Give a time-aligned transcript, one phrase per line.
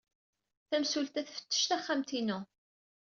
[0.69, 2.39] Tamsulta tfettec taxxamt-inu.